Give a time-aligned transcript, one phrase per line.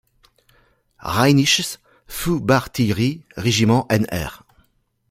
[0.97, 4.33] Rheinisches Fußartillerie-Regiment Nr.